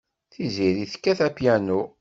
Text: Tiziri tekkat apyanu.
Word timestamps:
Tiziri 0.31 0.83
tekkat 0.91 1.19
apyanu. 1.27 1.81